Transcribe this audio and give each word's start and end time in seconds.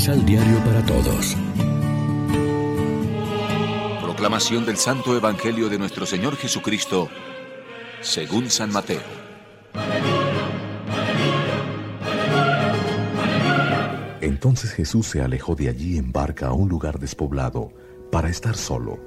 Misal 0.00 0.24
Diario 0.24 0.64
para 0.64 0.82
Todos. 0.86 1.36
Proclamación 4.02 4.64
del 4.64 4.78
Santo 4.78 5.14
Evangelio 5.14 5.68
de 5.68 5.78
nuestro 5.78 6.06
Señor 6.06 6.36
Jesucristo, 6.36 7.10
según 8.00 8.48
San 8.48 8.72
Mateo. 8.72 9.02
Entonces 14.22 14.72
Jesús 14.72 15.06
se 15.06 15.20
alejó 15.20 15.54
de 15.54 15.68
allí 15.68 15.98
en 15.98 16.12
barca 16.12 16.46
a 16.46 16.54
un 16.54 16.70
lugar 16.70 16.98
despoblado 16.98 17.70
para 18.10 18.30
estar 18.30 18.56
solo. 18.56 18.98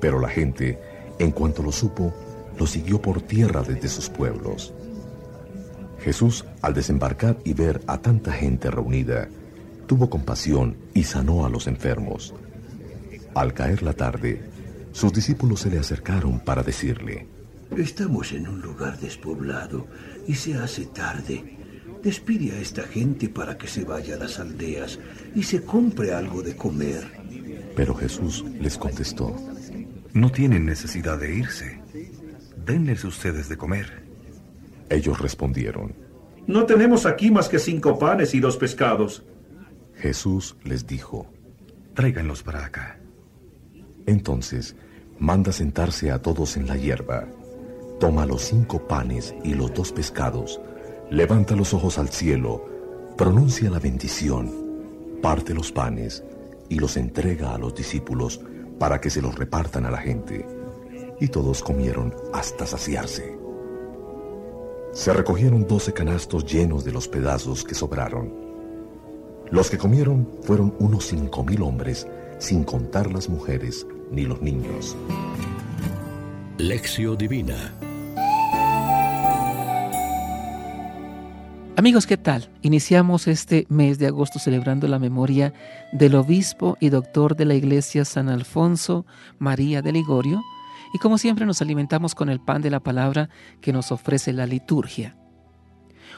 Pero 0.00 0.18
la 0.18 0.30
gente, 0.30 0.80
en 1.18 1.32
cuanto 1.32 1.62
lo 1.62 1.70
supo, 1.70 2.14
lo 2.58 2.66
siguió 2.66 3.02
por 3.02 3.20
tierra 3.20 3.62
desde 3.62 3.90
sus 3.90 4.08
pueblos. 4.08 4.72
Jesús, 5.98 6.46
al 6.62 6.72
desembarcar 6.72 7.36
y 7.44 7.52
ver 7.52 7.82
a 7.86 7.98
tanta 7.98 8.32
gente 8.32 8.70
reunida, 8.70 9.28
tuvo 9.84 10.10
compasión 10.10 10.76
y 10.94 11.04
sanó 11.04 11.44
a 11.44 11.48
los 11.48 11.66
enfermos. 11.66 12.34
Al 13.34 13.52
caer 13.52 13.82
la 13.82 13.92
tarde, 13.92 14.42
sus 14.92 15.12
discípulos 15.12 15.60
se 15.60 15.70
le 15.70 15.78
acercaron 15.78 16.40
para 16.40 16.62
decirle, 16.62 17.26
Estamos 17.76 18.32
en 18.32 18.46
un 18.46 18.60
lugar 18.60 19.00
despoblado 19.00 19.86
y 20.28 20.34
se 20.34 20.54
hace 20.54 20.86
tarde. 20.86 21.56
Despide 22.02 22.52
a 22.52 22.60
esta 22.60 22.82
gente 22.82 23.28
para 23.28 23.58
que 23.58 23.66
se 23.66 23.84
vaya 23.84 24.14
a 24.14 24.18
las 24.18 24.38
aldeas 24.38 25.00
y 25.34 25.42
se 25.42 25.62
compre 25.62 26.12
algo 26.12 26.42
de 26.42 26.54
comer. 26.54 27.04
Pero 27.74 27.94
Jesús 27.94 28.44
les 28.60 28.78
contestó, 28.78 29.34
No 30.12 30.30
tienen 30.30 30.66
necesidad 30.66 31.18
de 31.18 31.34
irse. 31.34 31.80
Denles 32.64 33.04
ustedes 33.04 33.48
de 33.48 33.56
comer. 33.56 34.04
Ellos 34.90 35.18
respondieron, 35.18 35.94
No 36.46 36.66
tenemos 36.66 37.06
aquí 37.06 37.30
más 37.30 37.48
que 37.48 37.58
cinco 37.58 37.98
panes 37.98 38.34
y 38.34 38.40
dos 38.40 38.56
pescados. 38.56 39.24
Jesús 39.96 40.56
les 40.64 40.86
dijo, 40.86 41.26
Tráiganlos 41.94 42.42
para 42.42 42.64
acá. 42.64 42.98
Entonces, 44.06 44.74
manda 45.18 45.52
sentarse 45.52 46.10
a 46.10 46.20
todos 46.20 46.56
en 46.56 46.66
la 46.66 46.76
hierba. 46.76 47.26
Toma 48.00 48.26
los 48.26 48.42
cinco 48.42 48.86
panes 48.86 49.34
y 49.44 49.54
los 49.54 49.72
dos 49.72 49.92
pescados, 49.92 50.60
levanta 51.10 51.54
los 51.54 51.72
ojos 51.72 51.98
al 51.98 52.08
cielo, 52.08 52.64
pronuncia 53.16 53.70
la 53.70 53.78
bendición, 53.78 54.52
parte 55.22 55.54
los 55.54 55.70
panes 55.70 56.24
y 56.68 56.80
los 56.80 56.96
entrega 56.96 57.54
a 57.54 57.58
los 57.58 57.74
discípulos 57.74 58.40
para 58.78 59.00
que 59.00 59.10
se 59.10 59.22
los 59.22 59.36
repartan 59.36 59.86
a 59.86 59.90
la 59.90 59.98
gente. 59.98 60.46
Y 61.20 61.28
todos 61.28 61.62
comieron 61.62 62.12
hasta 62.32 62.66
saciarse. 62.66 63.38
Se 64.92 65.12
recogieron 65.12 65.66
doce 65.66 65.92
canastos 65.92 66.44
llenos 66.44 66.84
de 66.84 66.92
los 66.92 67.08
pedazos 67.08 67.64
que 67.64 67.74
sobraron. 67.74 68.53
Los 69.50 69.70
que 69.70 69.78
comieron 69.78 70.28
fueron 70.42 70.74
unos 70.78 71.06
cinco 71.06 71.44
mil 71.44 71.62
hombres, 71.62 72.06
sin 72.38 72.64
contar 72.64 73.12
las 73.12 73.28
mujeres 73.28 73.86
ni 74.10 74.24
los 74.24 74.40
niños. 74.42 74.96
Lección 76.58 77.18
Divina 77.18 77.74
Amigos, 81.76 82.06
¿qué 82.06 82.16
tal? 82.16 82.48
Iniciamos 82.62 83.26
este 83.26 83.66
mes 83.68 83.98
de 83.98 84.06
agosto 84.06 84.38
celebrando 84.38 84.86
la 84.86 85.00
memoria 85.00 85.52
del 85.92 86.14
obispo 86.14 86.76
y 86.78 86.88
doctor 86.88 87.34
de 87.34 87.44
la 87.44 87.54
iglesia 87.54 88.04
San 88.04 88.28
Alfonso 88.28 89.04
María 89.40 89.82
de 89.82 89.90
Ligorio 89.90 90.40
y 90.94 90.98
como 90.98 91.18
siempre 91.18 91.46
nos 91.46 91.60
alimentamos 91.60 92.14
con 92.14 92.28
el 92.28 92.40
pan 92.40 92.62
de 92.62 92.70
la 92.70 92.78
palabra 92.78 93.28
que 93.60 93.72
nos 93.72 93.90
ofrece 93.90 94.32
la 94.32 94.46
liturgia. 94.46 95.16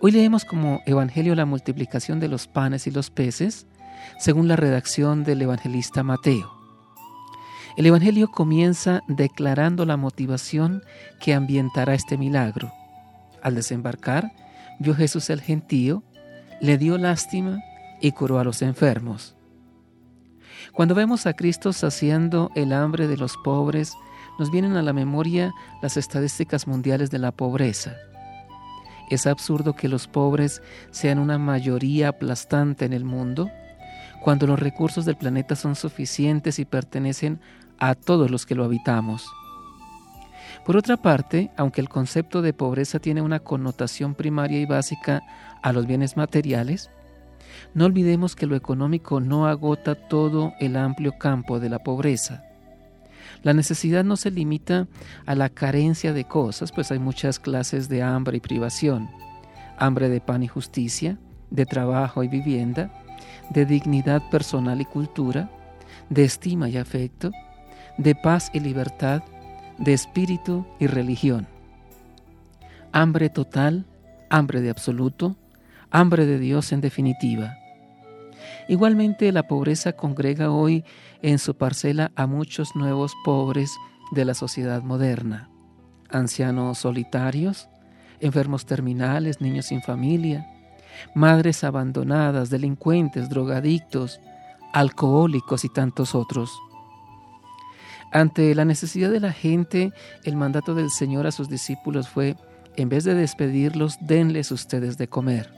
Hoy 0.00 0.12
leemos 0.12 0.44
como 0.44 0.80
Evangelio 0.86 1.34
la 1.34 1.44
multiplicación 1.44 2.20
de 2.20 2.28
los 2.28 2.46
panes 2.46 2.86
y 2.86 2.92
los 2.92 3.10
peces 3.10 3.66
según 4.20 4.46
la 4.46 4.54
redacción 4.54 5.24
del 5.24 5.42
evangelista 5.42 6.04
Mateo. 6.04 6.52
El 7.76 7.86
Evangelio 7.86 8.28
comienza 8.30 9.02
declarando 9.08 9.84
la 9.86 9.96
motivación 9.96 10.84
que 11.20 11.34
ambientará 11.34 11.94
este 11.94 12.16
milagro. 12.16 12.72
Al 13.42 13.56
desembarcar, 13.56 14.30
vio 14.78 14.94
Jesús 14.94 15.30
el 15.30 15.40
gentío, 15.40 16.04
le 16.60 16.78
dio 16.78 16.96
lástima 16.96 17.58
y 18.00 18.12
curó 18.12 18.38
a 18.38 18.44
los 18.44 18.62
enfermos. 18.62 19.34
Cuando 20.72 20.94
vemos 20.94 21.26
a 21.26 21.32
Cristo 21.32 21.72
saciando 21.72 22.52
el 22.54 22.72
hambre 22.72 23.08
de 23.08 23.16
los 23.16 23.36
pobres, 23.38 23.94
nos 24.38 24.52
vienen 24.52 24.76
a 24.76 24.82
la 24.82 24.92
memoria 24.92 25.52
las 25.82 25.96
estadísticas 25.96 26.68
mundiales 26.68 27.10
de 27.10 27.18
la 27.18 27.32
pobreza. 27.32 27.96
Es 29.10 29.26
absurdo 29.26 29.74
que 29.74 29.88
los 29.88 30.06
pobres 30.06 30.62
sean 30.90 31.18
una 31.18 31.38
mayoría 31.38 32.08
aplastante 32.08 32.84
en 32.84 32.92
el 32.92 33.04
mundo, 33.04 33.50
cuando 34.22 34.46
los 34.46 34.58
recursos 34.58 35.04
del 35.04 35.16
planeta 35.16 35.56
son 35.56 35.76
suficientes 35.76 36.58
y 36.58 36.64
pertenecen 36.64 37.40
a 37.78 37.94
todos 37.94 38.30
los 38.30 38.44
que 38.44 38.54
lo 38.54 38.64
habitamos. 38.64 39.26
Por 40.66 40.76
otra 40.76 40.96
parte, 40.96 41.50
aunque 41.56 41.80
el 41.80 41.88
concepto 41.88 42.42
de 42.42 42.52
pobreza 42.52 42.98
tiene 42.98 43.22
una 43.22 43.40
connotación 43.40 44.14
primaria 44.14 44.60
y 44.60 44.66
básica 44.66 45.22
a 45.62 45.72
los 45.72 45.86
bienes 45.86 46.16
materiales, 46.16 46.90
no 47.74 47.86
olvidemos 47.86 48.36
que 48.36 48.46
lo 48.46 48.56
económico 48.56 49.20
no 49.20 49.46
agota 49.46 49.94
todo 49.94 50.52
el 50.60 50.76
amplio 50.76 51.16
campo 51.18 51.60
de 51.60 51.70
la 51.70 51.78
pobreza. 51.78 52.47
La 53.42 53.54
necesidad 53.54 54.04
no 54.04 54.16
se 54.16 54.30
limita 54.30 54.88
a 55.26 55.34
la 55.34 55.48
carencia 55.48 56.12
de 56.12 56.24
cosas, 56.24 56.72
pues 56.72 56.90
hay 56.90 56.98
muchas 56.98 57.38
clases 57.38 57.88
de 57.88 58.02
hambre 58.02 58.38
y 58.38 58.40
privación. 58.40 59.08
Hambre 59.78 60.08
de 60.08 60.20
pan 60.20 60.42
y 60.42 60.48
justicia, 60.48 61.18
de 61.50 61.66
trabajo 61.66 62.24
y 62.24 62.28
vivienda, 62.28 62.90
de 63.50 63.64
dignidad 63.64 64.22
personal 64.30 64.80
y 64.80 64.84
cultura, 64.84 65.50
de 66.10 66.24
estima 66.24 66.68
y 66.68 66.76
afecto, 66.76 67.30
de 67.96 68.14
paz 68.14 68.50
y 68.52 68.60
libertad, 68.60 69.22
de 69.78 69.92
espíritu 69.92 70.66
y 70.78 70.86
religión. 70.86 71.46
Hambre 72.92 73.30
total, 73.30 73.86
hambre 74.30 74.60
de 74.60 74.70
absoluto, 74.70 75.36
hambre 75.90 76.26
de 76.26 76.38
Dios 76.38 76.72
en 76.72 76.80
definitiva. 76.80 77.56
Igualmente 78.68 79.32
la 79.32 79.46
pobreza 79.46 79.92
congrega 79.92 80.50
hoy 80.50 80.84
en 81.22 81.38
su 81.38 81.56
parcela 81.56 82.12
a 82.16 82.26
muchos 82.26 82.76
nuevos 82.76 83.14
pobres 83.24 83.70
de 84.12 84.24
la 84.24 84.34
sociedad 84.34 84.82
moderna, 84.82 85.48
ancianos 86.10 86.78
solitarios, 86.78 87.68
enfermos 88.20 88.66
terminales, 88.66 89.40
niños 89.40 89.66
sin 89.66 89.82
familia, 89.82 90.46
madres 91.14 91.64
abandonadas, 91.64 92.50
delincuentes, 92.50 93.28
drogadictos, 93.28 94.20
alcohólicos 94.72 95.64
y 95.64 95.68
tantos 95.68 96.14
otros. 96.14 96.50
Ante 98.12 98.54
la 98.54 98.64
necesidad 98.64 99.10
de 99.10 99.20
la 99.20 99.32
gente, 99.32 99.92
el 100.24 100.36
mandato 100.36 100.74
del 100.74 100.90
Señor 100.90 101.26
a 101.26 101.32
sus 101.32 101.48
discípulos 101.48 102.08
fue, 102.08 102.36
en 102.76 102.88
vez 102.88 103.04
de 103.04 103.14
despedirlos, 103.14 103.98
denles 104.00 104.50
ustedes 104.50 104.96
de 104.96 105.08
comer. 105.08 105.57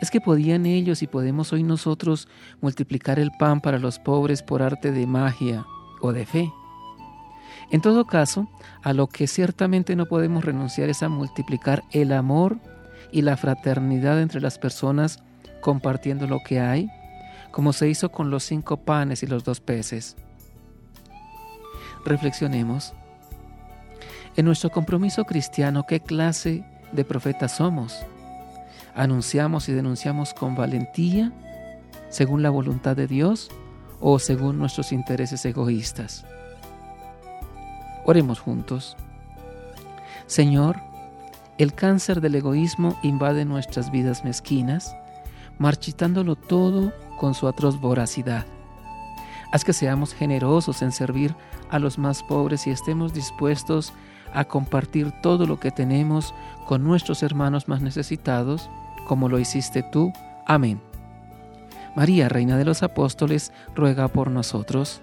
Es 0.00 0.10
que 0.10 0.20
podían 0.20 0.66
ellos 0.66 1.02
y 1.02 1.06
podemos 1.06 1.52
hoy 1.52 1.62
nosotros 1.62 2.28
multiplicar 2.60 3.18
el 3.18 3.30
pan 3.32 3.60
para 3.60 3.78
los 3.78 3.98
pobres 3.98 4.42
por 4.42 4.62
arte 4.62 4.92
de 4.92 5.06
magia 5.06 5.66
o 6.00 6.12
de 6.12 6.24
fe. 6.24 6.52
En 7.70 7.80
todo 7.80 8.06
caso, 8.06 8.48
a 8.82 8.92
lo 8.92 9.06
que 9.06 9.26
ciertamente 9.26 9.94
no 9.94 10.06
podemos 10.06 10.44
renunciar 10.44 10.88
es 10.88 11.02
a 11.02 11.08
multiplicar 11.08 11.84
el 11.92 12.12
amor 12.12 12.58
y 13.12 13.22
la 13.22 13.36
fraternidad 13.36 14.20
entre 14.20 14.40
las 14.40 14.58
personas 14.58 15.22
compartiendo 15.60 16.26
lo 16.26 16.40
que 16.40 16.60
hay, 16.60 16.90
como 17.52 17.72
se 17.72 17.88
hizo 17.88 18.10
con 18.10 18.30
los 18.30 18.44
cinco 18.44 18.78
panes 18.78 19.22
y 19.22 19.26
los 19.26 19.44
dos 19.44 19.60
peces. 19.60 20.16
Reflexionemos. 22.04 22.94
En 24.36 24.46
nuestro 24.46 24.70
compromiso 24.70 25.24
cristiano, 25.24 25.84
¿qué 25.86 26.00
clase 26.00 26.64
de 26.92 27.04
profetas 27.04 27.56
somos? 27.56 28.04
¿Anunciamos 28.94 29.68
y 29.68 29.72
denunciamos 29.72 30.34
con 30.34 30.56
valentía, 30.56 31.32
según 32.08 32.42
la 32.42 32.50
voluntad 32.50 32.96
de 32.96 33.06
Dios 33.06 33.50
o 34.00 34.18
según 34.18 34.58
nuestros 34.58 34.92
intereses 34.92 35.44
egoístas? 35.44 36.24
Oremos 38.04 38.40
juntos. 38.40 38.96
Señor, 40.26 40.80
el 41.58 41.74
cáncer 41.74 42.20
del 42.20 42.34
egoísmo 42.34 42.98
invade 43.02 43.44
nuestras 43.44 43.90
vidas 43.90 44.24
mezquinas, 44.24 44.96
marchitándolo 45.58 46.34
todo 46.34 46.92
con 47.18 47.34
su 47.34 47.46
atroz 47.46 47.80
voracidad. 47.80 48.46
Haz 49.52 49.64
que 49.64 49.72
seamos 49.72 50.14
generosos 50.14 50.82
en 50.82 50.92
servir 50.92 51.34
a 51.70 51.78
los 51.78 51.98
más 51.98 52.22
pobres 52.22 52.66
y 52.66 52.70
estemos 52.70 53.12
dispuestos 53.12 53.90
a 53.90 54.09
compartir 54.44 55.12
todo 55.22 55.46
lo 55.46 55.58
que 55.58 55.70
tenemos 55.70 56.34
con 56.66 56.84
nuestros 56.84 57.22
hermanos 57.22 57.68
más 57.68 57.82
necesitados, 57.82 58.70
como 59.06 59.28
lo 59.28 59.38
hiciste 59.38 59.82
tú. 59.82 60.12
Amén. 60.46 60.80
María, 61.96 62.28
Reina 62.28 62.56
de 62.56 62.64
los 62.64 62.82
Apóstoles, 62.82 63.52
ruega 63.74 64.08
por 64.08 64.30
nosotros. 64.30 65.02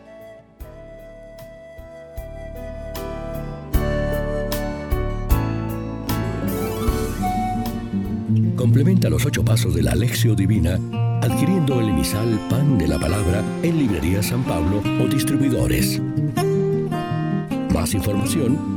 Complementa 8.56 9.10
los 9.10 9.26
ocho 9.26 9.44
pasos 9.44 9.76
de 9.76 9.84
la 9.84 9.92
Alexio 9.92 10.36
Divina 10.36 10.80
adquiriendo 11.22 11.80
el 11.80 11.90
emisal 11.90 12.40
Pan 12.50 12.78
de 12.78 12.88
la 12.88 13.00
Palabra 13.00 13.44
en 13.64 13.78
Librería 13.78 14.24
San 14.24 14.44
Pablo 14.44 14.82
o 15.02 15.08
distribuidores. 15.08 16.02
Más 17.74 17.94
información 17.94 18.77